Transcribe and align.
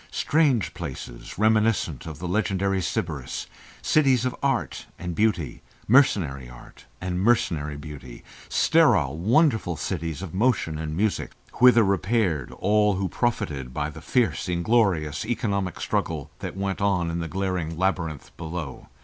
Strange 0.09 0.73
places 0.73 1.37
reminiscent 1.37 2.07
of 2.07 2.17
the 2.17 2.27
legendary 2.27 2.81
Sybaris, 2.81 3.45
cities 3.83 4.25
of 4.25 4.35
art 4.41 4.87
and 4.97 5.13
beauty, 5.13 5.61
mercenary 5.87 6.49
art 6.49 6.87
and 6.99 7.19
mercenary 7.21 7.77
beauty, 7.77 8.23
sterile 8.49 9.15
wonderful 9.15 9.77
cities 9.77 10.23
of 10.23 10.33
motion 10.33 10.79
and 10.79 10.97
music, 10.97 11.33
whither 11.59 11.83
repaired 11.83 12.51
all 12.53 12.95
who 12.95 13.07
profited 13.07 13.75
by 13.75 13.91
the 13.91 14.01
fierce, 14.01 14.49
inglorious, 14.49 15.23
economic 15.23 15.79
struggle 15.79 16.31
that 16.39 16.57
went 16.57 16.81
on 16.81 17.11
in 17.11 17.19
the 17.19 17.27
glaring 17.27 17.77
labyrinth 17.77 18.35
below. 18.37 18.89